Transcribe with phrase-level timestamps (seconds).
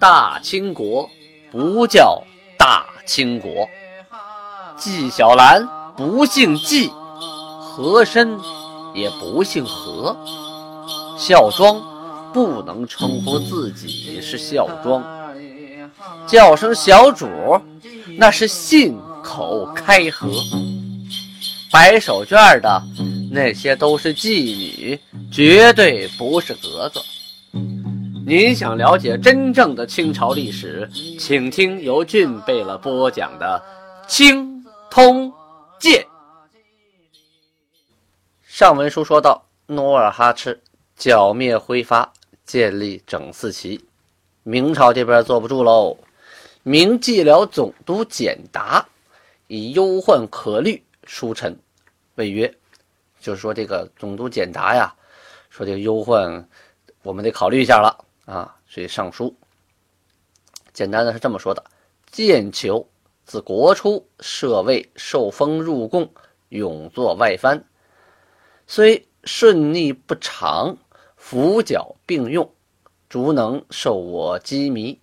[0.00, 1.10] 大清国
[1.50, 2.22] 不叫
[2.56, 3.68] 大清国，
[4.76, 6.88] 纪晓岚不姓纪，
[7.60, 8.38] 和珅
[8.94, 10.16] 也不姓和，
[11.18, 11.82] 孝庄
[12.32, 15.02] 不能称呼自己是孝庄，
[16.28, 17.28] 叫声小主
[18.16, 20.30] 那是信口开河。
[21.72, 22.82] 白手绢的
[23.32, 25.00] 那些都是妓女，
[25.32, 27.02] 绝对不是格格。
[28.28, 30.86] 您想了解真正的清朝历史，
[31.18, 33.58] 请听由俊贝勒播讲的
[34.06, 35.32] 《清通
[35.80, 36.04] 鉴》。
[38.44, 40.60] 上文书说到，努尔哈赤
[40.94, 42.12] 剿灭挥发，
[42.44, 43.82] 建立整四旗，
[44.42, 45.96] 明朝这边坐不住喽。
[46.62, 48.86] 明蓟辽总督简达
[49.46, 51.58] 以忧患可虑书臣
[52.16, 52.54] 为约，
[53.22, 54.94] 就是说这个总督简达呀，
[55.48, 56.46] 说这个忧患
[57.02, 58.04] 我们得考虑一下了。
[58.28, 59.34] 啊，所以上书，
[60.74, 61.64] 简单的是这么说的：
[62.10, 62.86] 建求
[63.24, 66.12] 自国初设位受封入贡，
[66.50, 67.64] 永作外藩，
[68.66, 70.76] 虽顺逆不长，
[71.16, 72.52] 辅角并用，
[73.08, 74.98] 逐能受我羁縻，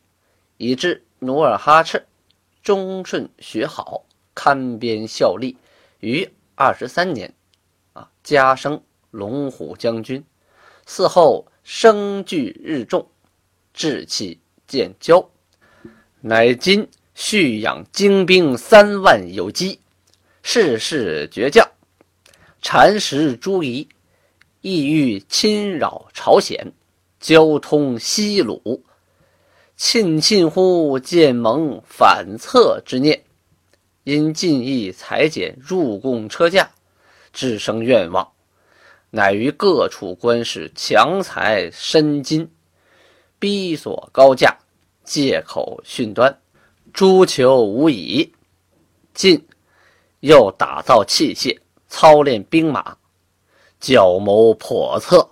[0.57, 2.05] 以致努尔哈赤
[2.61, 5.57] 忠顺学好，堪边效力，
[5.99, 7.33] 于二十三年，
[7.93, 10.23] 啊，加升龙虎将军，
[10.85, 13.09] 嗣后升据日重。
[13.75, 15.23] 志气渐骄，
[16.21, 19.79] 乃今蓄养精兵三万有机，
[20.41, 21.69] 世世绝将，
[22.61, 23.87] 蚕食诸夷，
[24.61, 26.71] 意欲侵扰朝鲜，
[27.19, 28.81] 交通西鲁。
[29.75, 33.25] 庆庆乎见蒙反侧之念，
[34.05, 36.71] 因尽意裁减入贡车驾，
[37.33, 38.31] 致生愿望，
[39.09, 42.49] 乃于各处官使强财深金。
[43.45, 44.57] 逼索高价，
[45.03, 46.35] 借口训端，
[46.91, 48.33] 诸求无已。
[49.13, 49.45] 晋
[50.21, 51.55] 又打造器械，
[51.87, 52.97] 操练兵马，
[53.79, 55.29] 矫谋叵测，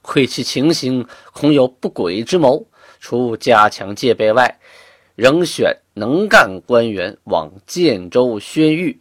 [0.00, 2.66] 窥其情形，恐有不轨之谋。
[2.98, 4.58] 除加强戒备外，
[5.14, 8.96] 仍选能干官员往建州宣谕，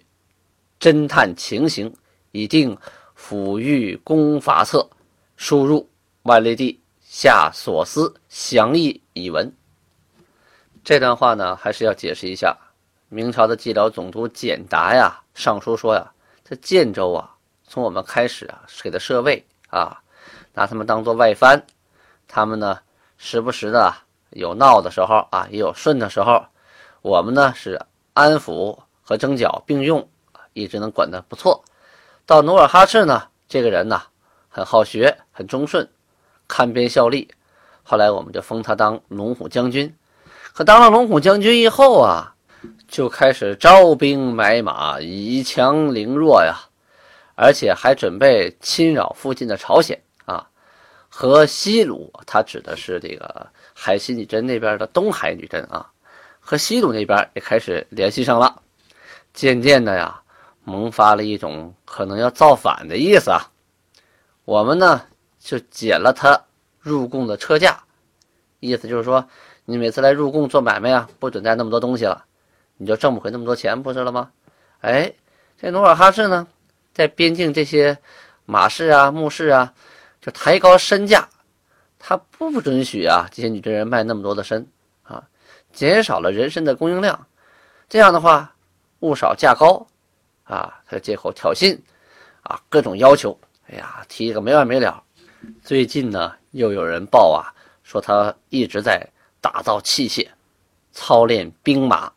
[0.81, 1.94] 侦探情形，
[2.34, 2.78] 以定
[3.18, 4.90] 抚育攻伐策。
[5.38, 5.88] 输入
[6.24, 6.79] 万历帝。
[7.12, 9.52] 下所思详议已闻。
[10.84, 12.56] 这段话呢，还是要解释一下。
[13.08, 16.12] 明朝的蓟辽总督简达呀，上书说呀，
[16.48, 17.36] 这建州啊，
[17.68, 20.00] 从我们开始啊，给他设卫啊，
[20.53, 21.66] 拿他们当做外藩。
[22.28, 22.80] 他们呢，
[23.18, 23.92] 时不时的
[24.30, 26.46] 有闹的时候啊，也有顺的时候。
[27.02, 27.81] 我们呢是
[28.14, 30.08] 安抚和征剿并用，
[30.53, 31.64] 一直能管得不错。
[32.28, 34.00] 到努尔哈赤呢，这个人呢，
[34.48, 35.90] 很好学，很忠顺。
[36.50, 37.30] 看边效力，
[37.84, 39.96] 后来我们就封他当龙虎将军。
[40.52, 42.36] 可当了龙虎将军以后啊，
[42.88, 46.58] 就开始招兵买马，以强凌弱呀，
[47.36, 50.50] 而且还准备侵扰附近的朝鲜啊，
[51.08, 55.88] 和西鲁，他指的是这个海西女真那边的东海女真啊，
[56.40, 58.62] 和西鲁那边也开始联系上了。
[59.34, 60.20] 渐渐的呀，
[60.64, 63.50] 萌发了一种可能要造反的意思啊。
[64.46, 65.04] 我们呢？
[65.40, 66.46] 就减了他
[66.80, 67.80] 入贡的车价，
[68.60, 69.28] 意思就是说，
[69.66, 72.26] 你每次来入贡做买卖啊，不准带那么多东西了，
[72.78, 74.32] 你就挣不回那么多钱，不是了吗？
[74.82, 75.14] 哎，
[75.58, 76.48] 这努尔哈赤呢，
[76.94, 77.98] 在边境这些
[78.46, 79.74] 马市啊、牧市啊，
[80.22, 81.28] 就抬高身价，
[81.98, 84.66] 他不准许啊这些女真人卖那么多的参
[85.04, 85.24] 啊，
[85.72, 87.28] 减少了人参的供应量，
[87.88, 88.54] 这样的话，
[89.00, 89.86] 物少价高
[90.44, 91.78] 啊，他就借口挑衅
[92.44, 95.04] 啊，各种要求，哎呀，提一个没完没了。
[95.64, 99.08] 最近呢，又有人报啊，说他一直在
[99.40, 100.28] 打造器械，
[100.92, 102.12] 操练兵马，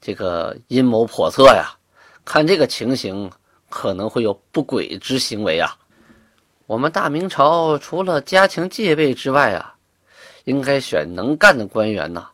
[0.00, 1.76] 这个阴谋叵测呀。
[2.24, 3.30] 看这个情形，
[3.70, 5.76] 可能会有不轨之行为啊。
[6.66, 9.74] 我们大明朝除了加强戒备之外啊，
[10.44, 12.28] 应该选能干的官员呐，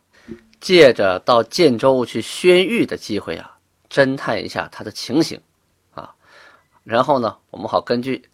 [0.59, 3.57] 借着到建州去宣谕的机会啊，
[3.89, 5.39] 侦探一下他的情形
[5.93, 6.13] 啊，
[6.83, 8.27] 然后呢，我们好根据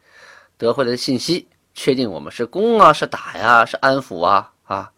[0.58, 1.48] 得回来的信息。
[1.74, 4.92] 确定我们是攻啊，是打呀，是安抚啊啊！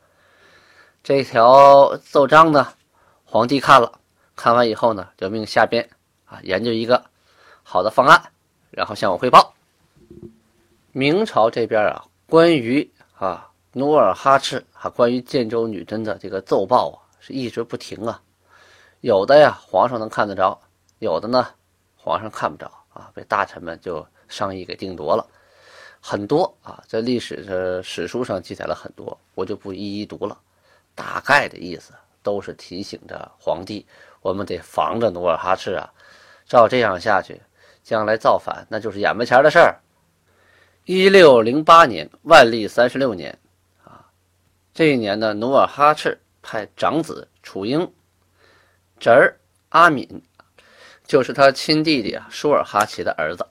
[1.03, 2.73] 这条奏章呢，
[3.25, 3.99] 皇帝看了，
[4.35, 5.87] 看完以后呢，就命下边
[6.25, 7.05] 啊研究一个
[7.63, 8.31] 好的方案，
[8.71, 9.53] 然后向我汇报。
[10.91, 18.21] 明朝这边啊，关于啊努尔哈赤啊，关于建州女真的这个奏报啊，是一直不停啊。
[19.01, 20.59] 有的呀，皇上能看得着；
[20.99, 21.47] 有的呢，
[21.95, 25.25] 皇上看不着啊，被大臣们就商议给定夺了。
[26.01, 30.37] 很多啊，在历史的史书上记载了很多，我就不一一读了。
[30.95, 31.93] 大概的意思
[32.23, 33.85] 都是提醒着皇帝，
[34.21, 35.89] 我们得防着努尔哈赤啊。
[36.47, 37.39] 照这样下去，
[37.83, 39.79] 将来造反那就是眼巴前的事儿。
[40.85, 43.37] 一六零八年，万历三十六年，
[43.85, 44.03] 啊，
[44.73, 47.89] 这一年呢，努尔哈赤派长子楚英、
[48.99, 49.37] 侄儿
[49.69, 50.21] 阿敏，
[51.05, 53.45] 就是他亲弟弟啊舒尔哈齐的儿子，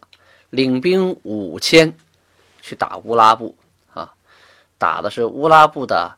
[0.51, 1.97] 领兵五千
[2.61, 3.57] 去打乌拉部
[3.93, 4.15] 啊，
[4.79, 6.17] 打的是乌拉部的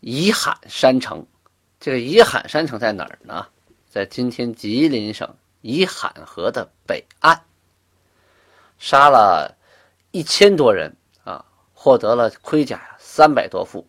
[0.00, 1.26] 伊罕山城。
[1.78, 3.46] 这个伊罕山城在哪儿呢？
[3.88, 5.34] 在今天吉林省。
[5.62, 7.42] 伊罕河的北岸，
[8.78, 9.56] 杀了
[10.12, 10.94] 一千多人
[11.24, 11.44] 啊，
[11.74, 13.84] 获得了盔甲三百多副，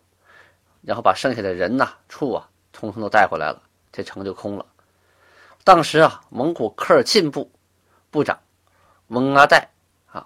[0.81, 3.62] 然后把剩下的人呐、畜啊，通通都带回来了，
[3.92, 4.66] 这城就空了。
[5.63, 7.51] 当时啊，蒙古科尔沁部
[8.10, 8.40] 部长
[9.10, 9.69] 翁阿代
[10.07, 10.25] 啊，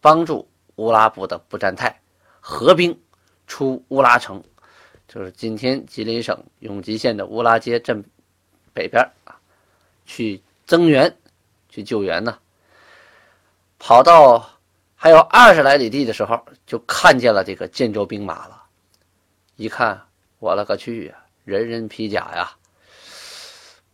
[0.00, 2.00] 帮助乌拉部的布占泰
[2.40, 2.98] 合兵
[3.46, 4.42] 出乌拉城，
[5.06, 8.04] 就是今天吉林省永吉县的乌拉街镇
[8.72, 9.36] 北边啊，
[10.06, 10.42] 去。
[10.66, 11.16] 增援，
[11.68, 12.40] 去救援呢。
[13.78, 14.50] 跑到
[14.96, 18.64] 还有二十来里地的时候，就看见了这个建州兵马了。
[19.54, 20.08] 一看，
[20.40, 21.14] 我勒个去呀，
[21.44, 22.56] 人人披甲呀，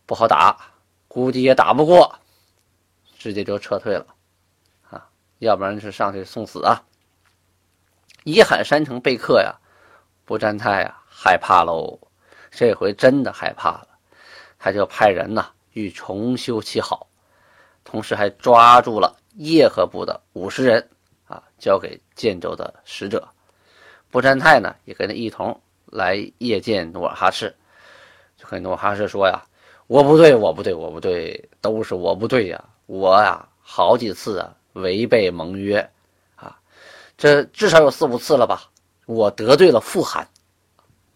[0.07, 0.57] 不好打，
[1.07, 2.17] 估计也打不过，
[3.19, 4.07] 直接就撤退了。
[5.39, 6.83] 要不然是上去送死啊。
[8.23, 9.55] 一喊山城被克呀，
[10.25, 11.99] 不占泰呀，害怕喽，
[12.51, 13.87] 这回真的害怕了，
[14.57, 15.49] 他就派人呐。
[15.73, 17.07] 欲重修其好，
[17.83, 20.87] 同时还抓住了叶赫部的五十人
[21.25, 23.27] 啊，交给建州的使者。
[24.11, 27.55] 不占泰呢，也跟他一同来谒见努尔哈赤，
[28.37, 29.41] 就跟努尔哈赤说呀
[29.87, 32.63] ：“我不对，我不对，我不对，都是我不对呀！
[32.85, 35.89] 我呀，好几次啊违背盟约
[36.35, 36.59] 啊，
[37.17, 38.69] 这至少有四五次了吧？
[39.05, 40.27] 我得罪了富汗，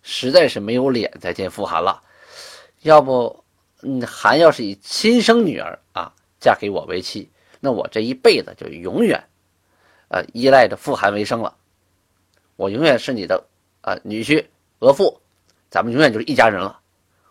[0.01, 2.01] 实在是没有脸再见富汗了。
[2.81, 3.44] 要不……”
[3.83, 9.24] 嗯，韩要是以亲生女儿啊嫁给我为妻，那我这一辈子就永远，
[10.07, 11.56] 呃，依赖着富韩为生了。
[12.56, 13.45] 我永远是你的
[13.81, 14.44] 啊女婿、
[14.80, 15.15] 额驸，
[15.69, 16.80] 咱们永远就是一家人了。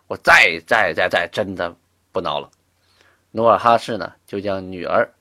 [0.06, 1.74] 我再再再再真的
[2.12, 2.48] 不闹了。
[3.32, 5.12] 努尔哈赤呢，就将女儿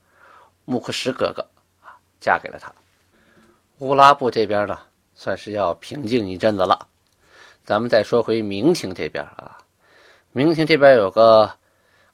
[0.65, 1.41] 木克什哥哥
[1.81, 2.73] 啊嫁给了他。
[3.79, 4.79] 乌拉部这边呢，
[5.13, 6.88] 算是要平静一阵子了。
[7.63, 9.57] 咱们再说回明廷这边啊。
[10.31, 11.51] 明廷这边有个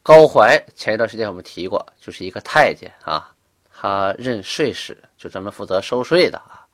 [0.04, 3.34] 高怀，前一段时间我们提过，就是一个太监啊，
[3.72, 6.66] 他任税使，就专门负责收税的啊。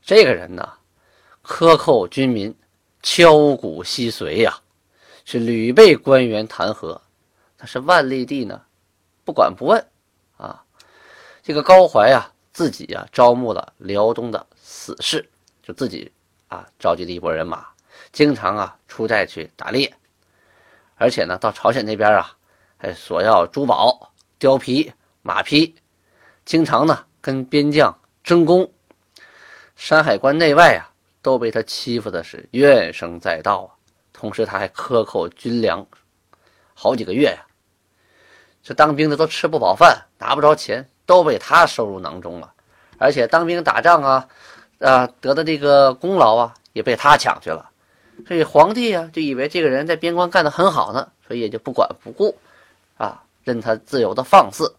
[0.00, 0.72] 这个人呢，
[1.42, 2.54] 克扣军民，
[3.02, 4.58] 敲鼓吸髓呀，
[5.24, 6.98] 是屡被官员弹劾。
[7.56, 8.60] 但是万历帝呢，
[9.24, 9.86] 不管不问
[10.36, 10.64] 啊。
[11.42, 15.28] 这个高怀啊，自己啊招募了辽东的死士，
[15.60, 16.12] 就自己
[16.46, 17.66] 啊召集了一波人马，
[18.12, 19.92] 经常啊出寨去打猎。
[20.94, 22.36] 而且呢，到朝鲜那边啊，
[22.76, 24.92] 还索要珠宝、貂皮、
[25.22, 25.74] 马匹，
[26.44, 28.72] 经常呢跟边将争功。
[29.74, 33.74] 山海关内外啊，都被他欺负的是怨声载道啊。
[34.12, 35.84] 同时，他还克扣军粮，
[36.72, 37.44] 好几个月呀。
[38.62, 42.52] 这当兵的都吃不饱饭，拿不着钱，都被他收入囊中了。
[42.98, 44.28] 而且当兵打仗啊，
[44.78, 47.70] 啊得的这个功劳啊，也被他抢去了。
[48.28, 52.38] 所以皇帝啊，就以为这个人在边关干得很好呢，所以也就不管不顾，
[52.96, 54.76] 啊，任他自由的放肆。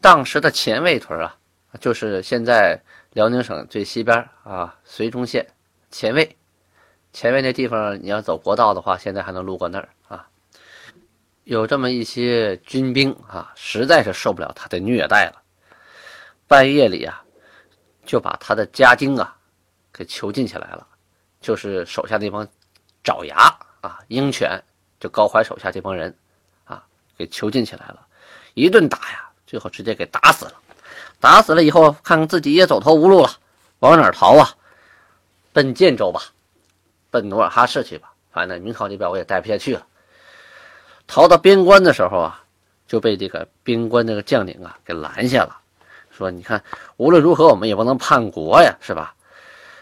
[0.00, 1.36] 当时的前卫屯啊，
[1.78, 5.46] 就是现在辽宁省最西边啊，绥中县
[5.92, 6.36] 前卫，
[7.12, 10.26] 前卫那地方，你要走国道的话，现在还能路过那儿啊。
[11.44, 15.42] 有这么一些军兵啊，实在是受不了他的虐待了，
[16.46, 17.22] 半夜里啊，
[18.06, 19.36] 就把他的家丁啊，
[19.92, 20.86] 给囚禁起来了。
[21.40, 22.46] 就是手下那帮
[23.02, 23.36] 爪牙
[23.80, 24.62] 啊，鹰犬，
[25.00, 26.16] 就高怀手下这帮人
[26.64, 26.84] 啊，
[27.18, 28.06] 给囚禁起来了，
[28.54, 30.54] 一顿打呀，最后直接给打死了。
[31.18, 33.30] 打死了以后，看看自己也走投无路了，
[33.80, 34.48] 往哪逃啊？
[35.52, 36.22] 奔建州吧，
[37.10, 38.12] 奔努尔哈赤去吧。
[38.30, 39.84] 反正明朝这边我也待不下去了。
[41.12, 42.42] 逃到边关的时候啊，
[42.86, 45.54] 就被这个边关那个将领啊给拦下了，
[46.10, 46.64] 说：“你看，
[46.96, 49.14] 无论如何我们也不能叛国呀，是吧？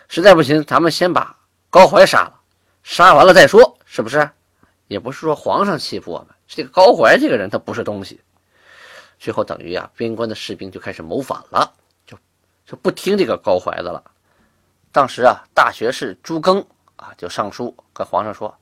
[0.09, 1.37] 实在不行，咱们先把。”
[1.71, 2.35] 高怀杀了，
[2.83, 4.29] 杀完了再说，是不是？
[4.89, 8.21] 也不是说皇上欺负我们，这个高怀这个人他不是东西。
[9.21, 11.73] 最后等于啊，边关的士兵就开始谋反了，
[12.05, 12.19] 就
[12.67, 14.03] 就不听这个高怀的了。
[14.91, 16.61] 当时啊，大学士朱庚
[16.97, 18.53] 啊就上书跟皇上说：“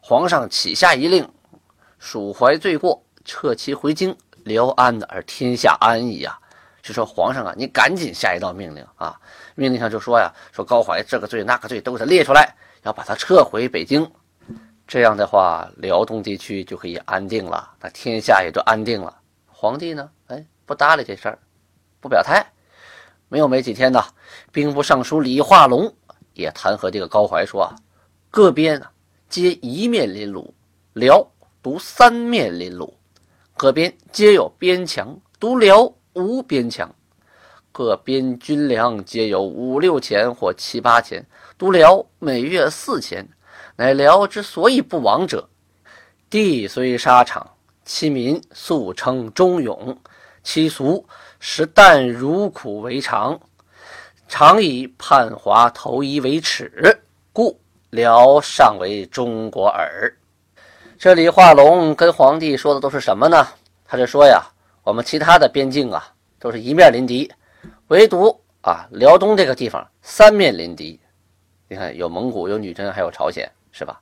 [0.00, 1.28] 皇上启下一令，
[2.04, 6.38] 蜀怀罪过，撤其回京，辽安的而天下安矣呀。
[6.82, 9.18] 就说皇上啊，你赶紧下一道命令啊！
[9.54, 14.06] 命令上就说呀，说高怀这个罪那个罪都给他列出来，要把他撤回北京。
[14.86, 19.18] 这样的话，辽东地区就可以安定了，那天下也就安定了。
[19.46, 21.38] 皇帝呢，哎，不搭理这事儿，
[22.02, 22.44] 不表态。
[23.30, 24.04] 没有没几天呢，
[24.52, 25.90] 兵部尚书李化龙
[26.34, 27.74] 也弹劾这个高怀说啊，
[28.30, 28.78] 各边
[29.30, 30.52] 皆一面临鲁，
[30.92, 31.26] 辽
[31.64, 32.92] 独三面临鲁，
[33.56, 35.90] 各边皆有边墙，独辽。
[36.12, 36.94] 无边墙，
[37.72, 41.26] 各边军粮皆有五六钱或七八钱，
[41.58, 43.26] 独辽每月四钱，
[43.74, 45.48] 乃辽之所以不亡者。
[46.30, 49.98] 地虽沙场，其民素称忠勇，
[50.44, 51.04] 其俗
[51.40, 53.40] 食淡如苦为常，
[54.28, 57.00] 常以叛华投夷为耻，
[57.32, 57.58] 故
[57.90, 60.16] 辽尚为中国耳。
[61.04, 63.46] 这李化龙跟皇帝说的都是什么呢？
[63.84, 64.42] 他是说呀。
[64.82, 67.30] 我们其他的边境啊，都是一面临敌，
[67.88, 70.98] 唯独啊辽东这个地方三面临敌。
[71.68, 74.00] 你看，有蒙古，有女真，还有朝鲜，是吧？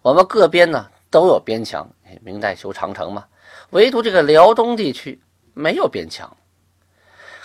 [0.00, 1.86] 我们各边呢都有边墙，
[2.22, 3.26] 明代修长城嘛。
[3.68, 5.20] 唯独这个辽东地区
[5.52, 6.34] 没有边墙，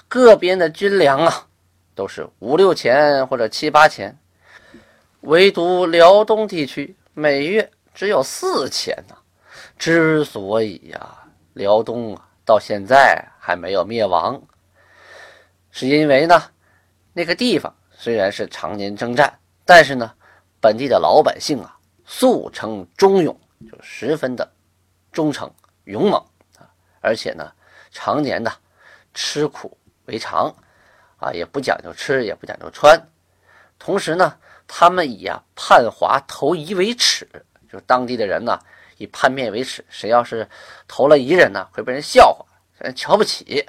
[0.08, 1.46] 各边的军粮啊
[1.94, 4.18] 都是五六钱或者七八钱，
[5.20, 9.16] 唯独辽东地区每月只有四千呢。
[9.78, 11.18] 之所以呀，
[11.54, 12.30] 辽东啊。
[12.46, 14.42] 到现在还没有灭亡，
[15.72, 16.44] 是因为呢，
[17.14, 20.14] 那个地方虽然是常年征战，但是呢，
[20.60, 23.40] 本地的老百姓啊，素称忠勇，
[23.72, 24.46] 就十分的
[25.14, 25.50] 忠诚
[25.86, 26.20] 勇猛
[26.58, 26.68] 啊，
[27.00, 27.50] 而且呢，
[27.92, 28.52] 常年呢
[29.14, 30.54] 吃苦为常
[31.16, 33.02] 啊，也不讲究吃，也不讲究穿，
[33.80, 37.26] 同时呢，他们以啊叛华投夷为耻，
[37.74, 38.58] 就当地的人呢。
[38.98, 40.48] 以叛灭为耻，谁要是
[40.88, 42.46] 投了夷人呢，会被人笑话，
[42.78, 43.68] 人瞧不起。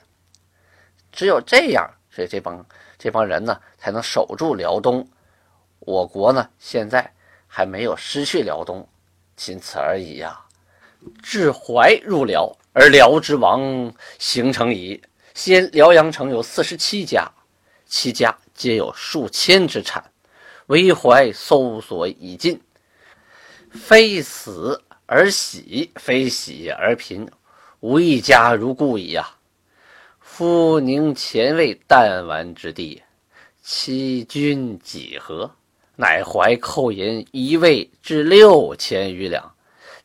[1.11, 2.64] 只有这样，所以这帮
[2.99, 5.08] 这帮人呢，才能守住辽东。
[5.80, 7.11] 我国呢，现在
[7.46, 8.87] 还没有失去辽东，
[9.34, 10.38] 仅此而已呀。
[11.23, 15.02] 至淮入辽，而辽之王形成矣。
[15.32, 17.26] 先辽阳城有四十七家，
[17.87, 20.04] 七家皆有数千之产，
[20.66, 22.61] 唯淮搜索已尽，
[23.74, 24.80] 非死。
[25.06, 27.28] 而喜非喜而贫，
[27.80, 29.36] 无一家如故矣呀！
[30.18, 33.02] 夫宁前卫弹丸之地，
[33.62, 35.54] 欺君几何？
[35.96, 39.54] 乃怀寇银一位至六千余两，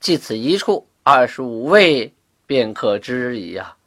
[0.01, 2.13] 即此一处二十五位，
[2.45, 3.77] 便可知矣呀！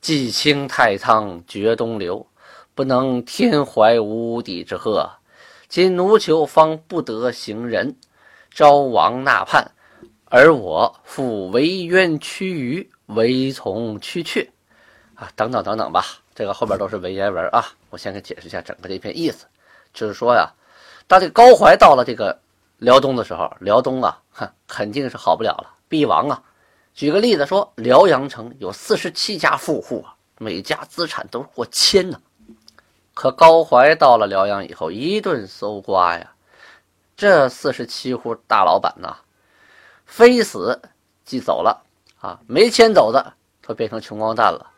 [0.00, 2.26] 既清太仓，绝东流，
[2.74, 5.10] 不能天怀无底之贺。
[5.68, 7.94] 今奴囚方不得行人，
[8.54, 9.70] 招王纳叛。
[10.26, 14.48] 而我复为冤屈于为从屈却，
[15.14, 17.64] 啊，等等等等吧，这个后边都是文言文啊。
[17.90, 19.46] 我先给解释一下整个这篇意思，
[19.92, 20.50] 就是说呀，
[21.06, 22.40] 当这高怀到了这个
[22.78, 26.42] 辽东的时候，辽东啊，哼，肯定是好不了了，必亡啊。
[26.94, 32.20] 举个例子说，辽阳城有四十七家富户啊，每家资产都过千呢。
[33.12, 36.32] 可高怀到了辽阳以后，一顿搜刮呀，
[37.16, 39.16] 这四十七户大老板呐。
[40.06, 40.80] 非死
[41.24, 41.82] 即走了
[42.20, 44.70] 啊，没迁走的都变成穷光蛋了，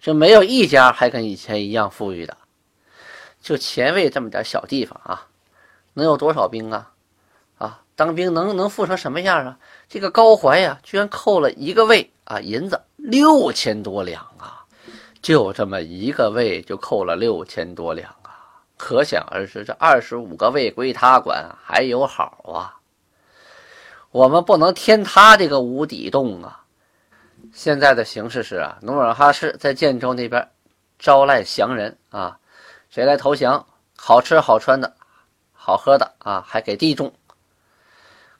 [0.00, 2.36] 就没有一家还跟以前一样富裕的。
[3.42, 5.26] 就前卫这么点小地方啊，
[5.92, 6.92] 能有多少兵啊？
[7.58, 9.58] 啊，当兵能能富成什么样啊？
[9.88, 14.64] 这个高怀呀，居然扣了一个卫啊，银子六千多两啊，
[15.20, 18.14] 就这么一个卫就扣了六千多两，
[18.80, 22.80] 可想而知，这二十五个卫归他管还有好啊。
[24.10, 26.64] 我们不能填他这个无底洞啊！
[27.52, 30.48] 现在的形势是啊，努尔哈赤在建州那边
[30.98, 32.38] 招揽降人啊，
[32.88, 33.66] 谁来投降，
[33.98, 34.96] 好吃好穿的，
[35.52, 37.12] 好喝的啊，还给地种。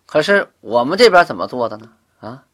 [0.07, 1.93] 可是我们这边怎么做的呢？
[2.21, 2.45] 啊，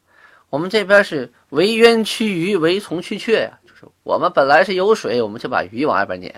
[0.50, 6.32] 我们这边是围渊驱鱼，围从驱雀呀，就是我们本来是有水，我们就把鱼往外边撵；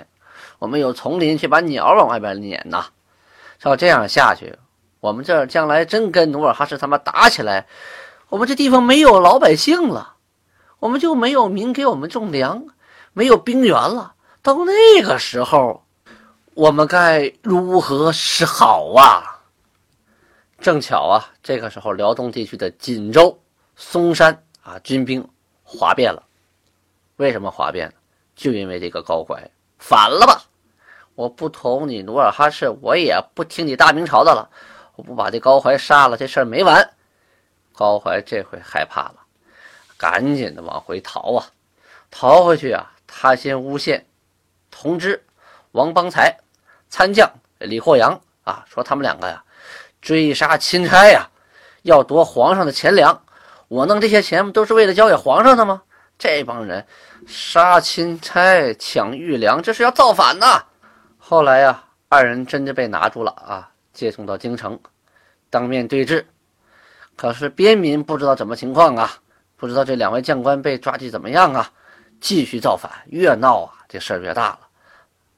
[0.58, 2.86] 我们有丛林，去把鸟往外边撵呐。
[3.58, 4.58] 照这样下去。
[5.00, 7.66] 我们这将来真跟努尔哈赤他妈打起来，
[8.28, 10.14] 我们这地方没有老百姓了，
[10.80, 12.66] 我们就没有民给我们种粮，
[13.12, 14.14] 没有兵源了。
[14.42, 15.84] 到那个时候，
[16.54, 19.42] 我们该如何是好啊？
[20.60, 23.40] 正巧啊，这个时候辽东地区的锦州、
[23.76, 25.28] 松山啊，军兵
[25.62, 26.22] 哗变了。
[27.16, 27.92] 为什么哗变？
[28.34, 29.48] 就因为这个高怀
[29.78, 30.42] 反了吧？
[31.14, 34.48] 我不同你努尔哈赤，我也不听你大明朝的了。
[34.94, 36.90] 我不把这高怀杀了，这事儿没完。
[37.72, 39.14] 高怀这回害怕了，
[39.96, 41.46] 赶紧的往回逃啊！
[42.10, 44.06] 逃回去啊，他先诬陷
[44.70, 45.24] 同知
[45.72, 46.36] 王邦才、
[46.88, 49.42] 参将李霍阳啊，说他们两个呀
[50.00, 51.28] 追杀钦差呀，
[51.82, 53.22] 要夺皇上的钱粮。
[53.68, 55.82] 我弄这些钱不都是为了交给皇上的吗？
[56.18, 56.84] 这帮人
[57.26, 60.64] 杀钦差、抢御粮，这是要造反呐！
[61.16, 64.78] 后来呀，二人真的被拿住了啊，接送到京城，
[65.48, 66.26] 当面对质。
[67.14, 69.12] 可是边民不知道怎么情况啊，
[69.56, 71.70] 不知道这两位将官被抓去怎么样啊，
[72.20, 74.60] 继续造反，越闹啊，这事儿越大了。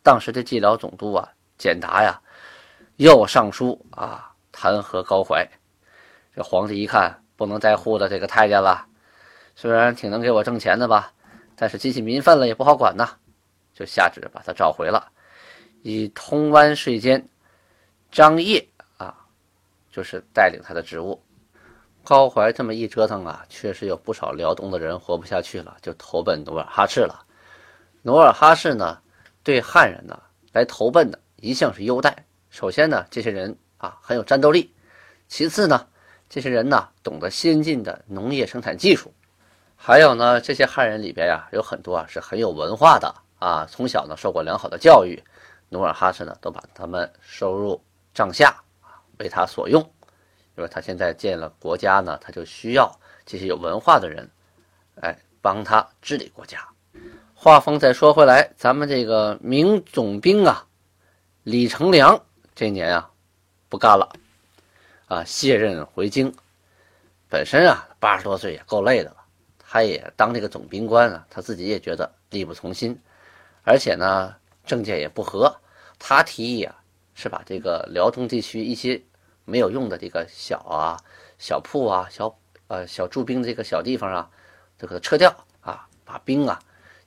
[0.03, 2.19] 当时的蓟辽总督啊，简达呀，
[2.97, 5.47] 又上书啊，弹劾高怀。
[6.35, 8.87] 这皇帝一看，不能再护着这个太监了。
[9.61, 11.13] 虽然挺能给我挣钱的吧，
[11.55, 13.19] 但是激起民愤了也不好管呐，
[13.75, 15.13] 就下旨把他召回了，
[15.83, 17.29] 以通湾税监
[18.11, 19.15] 张掖啊，
[19.93, 21.23] 就是带领他的职务。
[22.03, 27.27] 高怀这么一折腾啊，确实有不少辽东的人活不下去了，就投奔努尔哈赤了。
[28.01, 28.99] 努尔哈赤呢，
[29.43, 30.19] 对汉人呢
[30.53, 32.25] 来投奔的一向是优待。
[32.49, 34.71] 首先呢，这些人啊很有战斗力；
[35.29, 35.87] 其次呢，
[36.31, 39.13] 这些人呢懂得先进的农业生产技术。
[39.83, 45.19] 还有呢，这些汉人里边呀，有很多啊是很有文化的啊，从小呢受过良好的教育，
[45.71, 47.83] 努尔哈赤呢都把他们收入
[48.13, 48.55] 帐下，
[49.19, 49.81] 为他所用。
[50.59, 52.95] 因为他现在建了国家呢，他就需要
[53.25, 54.29] 这些有文化的人，
[55.01, 56.59] 哎，帮他治理国家。
[57.35, 60.67] 话锋再说回来，咱们这个明总兵啊，
[61.43, 62.23] 李成梁
[62.55, 63.11] 这年啊
[63.71, 64.13] 不干了，
[65.07, 66.31] 啊卸任回京。
[67.31, 69.17] 本身啊八十多岁也够累的了。
[69.73, 72.99] 他也当这个总兵官啊，他自己也觉得力不从心，
[73.63, 74.35] 而且呢，
[74.67, 75.57] 政见也不合。
[75.97, 76.75] 他提议啊，
[77.15, 79.01] 是把这个辽东地区一些
[79.45, 80.99] 没有用的这个小啊、
[81.39, 82.37] 小铺啊、小
[82.67, 84.29] 呃小驻兵这个小地方啊，
[84.77, 86.59] 这个撤掉啊，把兵啊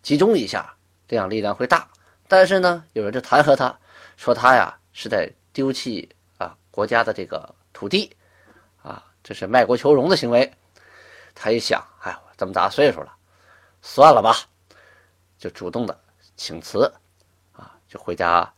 [0.01, 0.73] 集中一下，
[1.05, 1.85] 这样力量会大。
[2.29, 3.77] 但是呢，有人就弹劾他，
[4.15, 8.15] 说他呀是在丢弃啊国家的这个土地
[8.81, 10.49] 啊，这是卖国求荣的行为。
[11.35, 12.17] 他一想，哎。
[12.43, 13.13] 这么大岁数了，
[13.81, 14.35] 算了吧，
[15.39, 15.97] 就主动的
[16.35, 16.91] 请辞，
[17.53, 18.53] 啊，就回家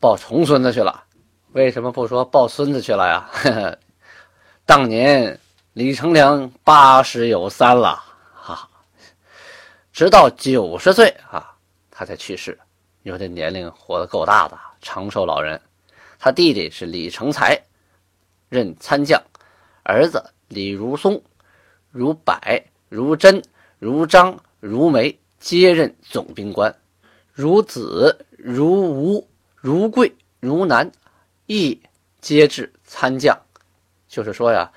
[0.00, 1.04] 抱重孙子去了。
[1.52, 3.78] 为什么不说抱孙子去了呀？
[4.66, 5.38] 当年
[5.72, 8.02] 李成梁八十有三了，
[8.34, 8.68] 哈，
[9.92, 11.54] 直到九十岁啊，
[11.92, 12.58] 他才去世。
[13.02, 15.60] 你说这年龄活得够大的，长寿老人。
[16.18, 17.56] 他弟弟是李成才，
[18.48, 19.22] 任参将，
[19.84, 21.22] 儿子李如松、
[21.92, 22.34] 如柏。
[22.92, 23.42] 如真、
[23.78, 26.76] 如张、如梅接任总兵官，
[27.32, 29.26] 如子、如吴、
[29.56, 30.92] 如贵、如南
[31.46, 31.80] 亦
[32.20, 33.34] 皆至参将。
[34.08, 34.70] 就是说呀，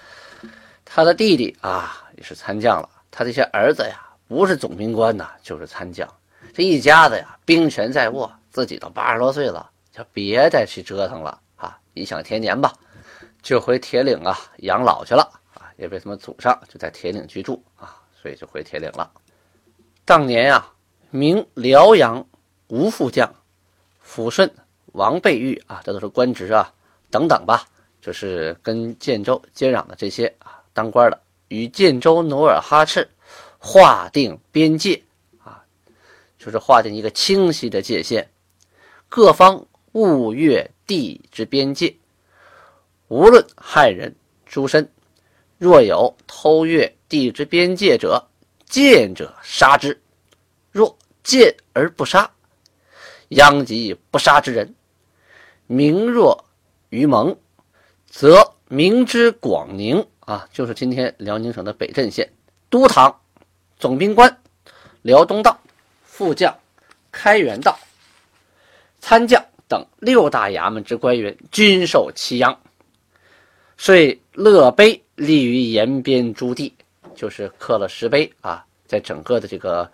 [0.85, 6.07] 他的弟弟啊也是参将了，他这些儿子呀不是总兵官呐，就是参将。
[6.53, 11.77] 这一家子呀，兵权在握，自己都八十多岁了，就别再去折腾了啊！
[11.93, 12.71] 颐享天年吧，
[13.41, 15.21] 就回铁岭啊养老去了
[15.53, 15.67] 啊！
[15.75, 18.01] 因为他们祖上就在铁岭居住啊。
[18.25, 19.11] 所以就回铁岭了。
[20.03, 20.73] 当年啊，
[21.11, 22.25] 明辽阳
[22.69, 23.31] 吴副将
[24.03, 24.51] 抚顺
[24.93, 26.73] 王备玉啊，这都是官职啊，
[27.11, 27.67] 等等吧，
[28.01, 33.07] 就是跟建州接壤的这些啊，当官的，与建州努尔哈赤
[33.59, 35.03] 划定边界
[35.43, 35.63] 啊，
[36.39, 38.27] 就是划定一个清晰的界限，
[39.07, 41.95] 各方勿越地之边界，
[43.07, 44.15] 无论汉人
[44.47, 44.91] 诸身，
[45.59, 46.94] 若有偷越。
[47.07, 48.27] 地之边界者，
[48.65, 49.97] 见者杀之；
[50.71, 52.31] 若见而不杀，
[53.29, 54.75] 殃及不杀之人。
[55.67, 56.45] 明若
[56.89, 57.37] 于蒙，
[58.07, 62.31] 则明之广宁啊，就是今天辽宁省的北镇县
[62.69, 63.21] 都堂
[63.77, 64.41] 总兵官、
[65.01, 65.59] 辽东道
[66.03, 66.57] 副将、
[67.11, 67.77] 开元道
[68.99, 72.59] 参将等六大衙门之官员均受其殃，
[73.77, 76.73] 遂乐碑立于延边诸地。
[77.15, 79.89] 就是刻了石碑啊，在整个的这个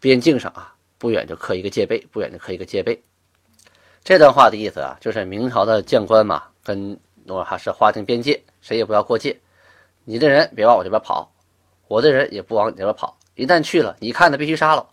[0.00, 3.02] 边境上啊，不远就刻一个界碑，不远就刻一个界碑。
[4.02, 9.40] 这段话的意思啊，就是明朝的将官嘛，跟努尔哈赤划定边界，谁也不要过界。
[10.04, 11.32] 你的人别往我这边跑，
[11.88, 13.16] 我的人也不往你这边跑。
[13.34, 14.86] 一旦去了，你看的必须杀了。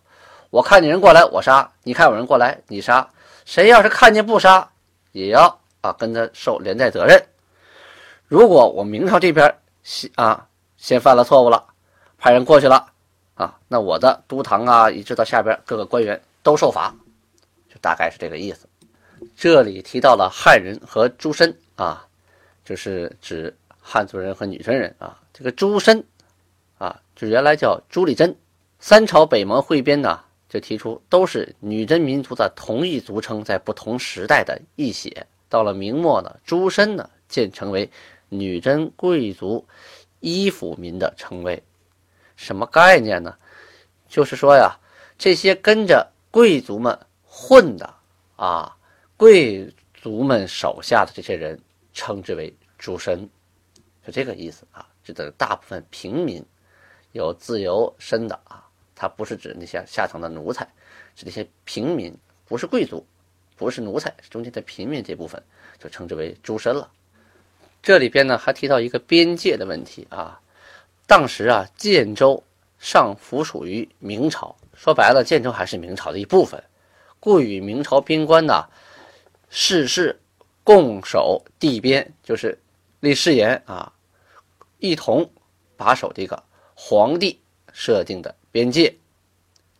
[0.48, 3.06] 我看见人过来，我杀；你看有人过来，你杀。
[3.44, 4.70] 谁要是看见不杀，
[5.12, 7.22] 也要啊跟他受连带责任。
[8.26, 10.46] 如果我明朝这边先啊
[10.78, 11.71] 先犯了错误了。
[12.22, 12.86] 派人过去了，
[13.34, 16.94] 啊，那我的都堂啊，一直到下边各个官员都受罚，
[17.68, 18.68] 就大概是这个意思。
[19.34, 22.06] 这里提到了汉人和诸身啊，
[22.64, 25.20] 就是指汉族人和女真人啊。
[25.32, 26.04] 这个诸身
[26.78, 28.32] 啊，就原来叫朱丽珍。
[28.78, 35.26] 三朝北盟汇编呢，就提出都是女真民族的同一族称，在不同时代的异写。
[35.48, 37.90] 到了明末呢，诸身呢渐成为
[38.28, 39.66] 女真贵族
[40.20, 41.60] 依附民的称谓。
[42.42, 43.32] 什么概念呢？
[44.08, 44.76] 就是说呀，
[45.16, 47.94] 这些跟着贵族们混的
[48.34, 48.76] 啊，
[49.16, 51.56] 贵族们手下的这些人，
[51.94, 53.30] 称之为诸神，
[54.04, 54.84] 就这个意思啊。
[55.04, 56.44] 指的大部分平民，
[57.12, 60.64] 有自由身的啊，它不是指那些下层的奴才，
[61.14, 62.12] 是那些平民，
[62.46, 63.06] 不是贵族。
[63.56, 65.40] 不是奴才，中间的平民这部分
[65.78, 66.90] 就称之为诸身了。
[67.80, 70.40] 这里边呢还提到一个边界的问题啊。
[71.12, 72.42] 当时啊，建州
[72.78, 76.64] 尚附属于明朝，说白了，建州还是明朝的一部分，
[77.20, 78.64] 故与明朝边关呢
[79.50, 80.18] 世事
[80.64, 82.58] 共守地边，就是
[83.00, 83.92] 立誓言啊，
[84.78, 85.30] 一同
[85.76, 86.42] 把守这个
[86.74, 87.38] 皇帝
[87.74, 88.96] 设定的边界。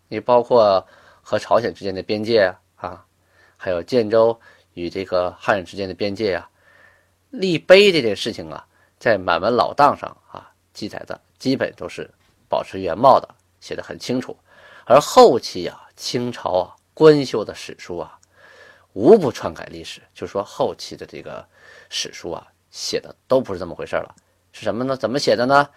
[0.09, 0.87] 你包括
[1.23, 3.03] 和朝鲜之间的边界啊。
[3.57, 4.39] 还有建州
[4.75, 6.47] 与这个汉人之间的边界啊，
[7.31, 8.67] 立碑这件事情啊，
[8.99, 12.09] 在满文老档上啊记载的基本都是
[12.49, 14.35] 保持原貌的，写的很清楚。
[14.85, 18.19] 而后期啊，清朝啊官修的史书啊，
[18.93, 21.45] 无不篡改历史，就说后期的这个
[21.89, 24.13] 史书啊写的都不是这么回事了。
[24.51, 24.97] 是什么呢？
[24.97, 25.69] 怎么写的呢？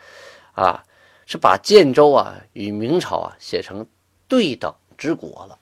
[0.55, 0.83] 啊，
[1.27, 3.87] 是把建州啊与明朝啊写成
[4.27, 5.59] 对等之国了。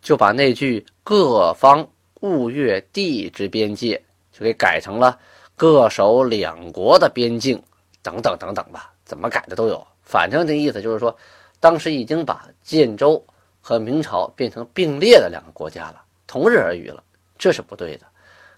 [0.00, 1.88] 就把那句“各方
[2.22, 4.02] 物越地之边界”
[4.32, 5.18] 就给改成了
[5.56, 7.62] “各守两国的边境”
[8.02, 9.86] 等等等等吧，怎么改的都有。
[10.02, 11.16] 反正这意思就是说，
[11.60, 13.24] 当时已经把建州
[13.60, 17.02] 和明朝变成并列的两个国家了，同日而语了，
[17.38, 18.06] 这是不对的。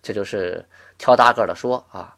[0.02, 0.64] 这就是
[0.98, 2.16] 挑大个的说啊，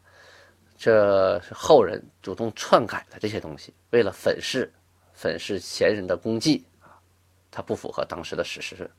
[0.77, 4.71] 这是后人主动篡改的这些东西，为了粉饰
[5.13, 6.99] 粉饰前人的功绩啊，
[7.51, 8.89] 它不符合当时的史实。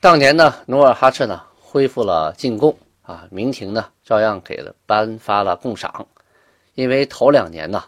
[0.00, 6.06] 当年呢，努尔哈赤呢恢复了进贡啊，明廷呢照样给了颁发了贡赏，
[6.76, 7.82] 因为头两年呢，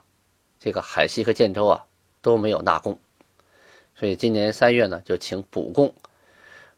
[0.59, 1.87] 这个海西和建州啊
[2.21, 2.99] 都没有纳贡，
[3.95, 5.95] 所以今年三月呢就请补贡，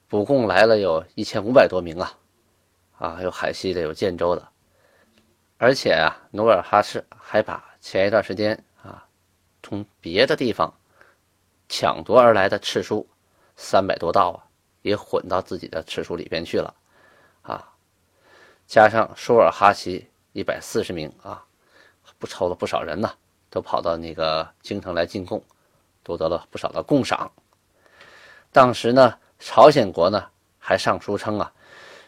[0.06, 2.18] 补贡来了有一千五百多名啊，
[2.98, 4.46] 啊有海西的有建州的，
[5.56, 9.06] 而且啊努尔哈赤还把前一段时间啊
[9.62, 10.74] 从别的地方
[11.70, 13.08] 抢夺而来的敕书
[13.56, 14.44] 三百多道啊。
[14.82, 16.74] 也混到自己的敕书里边去了，
[17.42, 17.74] 啊，
[18.66, 21.44] 加上舒尔哈齐一百四十名啊，
[22.20, 23.10] 不抽了不少人呢，
[23.50, 25.42] 都跑到那个京城来进贡，
[26.04, 27.32] 夺得了不少的贡赏。
[28.52, 30.24] 当时呢，朝鲜国呢
[30.58, 31.50] 还上书称啊，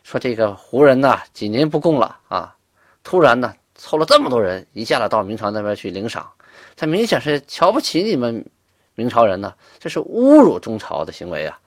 [0.04, 2.54] 说这个胡人呐几年不贡了啊，
[3.02, 6.30] 突然呢凑了这么多人，一下子到明朝那边去领赏，
[6.76, 8.44] 这明显是瞧不起你们
[8.94, 11.58] 明朝人呢，这是侮辱中朝的行为啊。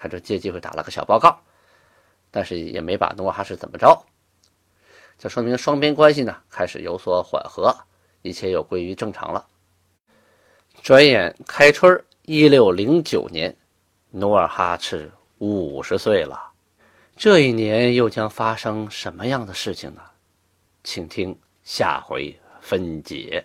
[0.00, 1.36] 他就借机会打了个小报告，
[2.30, 4.00] 但是也没把努尔哈赤怎么着，
[5.18, 7.76] 这说明双边关系呢开始有所缓和，
[8.22, 9.44] 一切又归于正常了。
[10.80, 13.54] 转眼开春一六零九年，
[14.10, 16.52] 努尔哈赤五十岁了，
[17.16, 20.00] 这一年又将发生什么样的事情呢？
[20.84, 23.44] 请听下回分解。